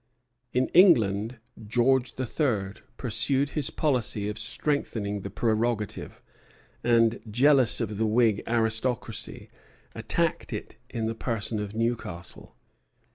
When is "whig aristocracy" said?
8.07-9.51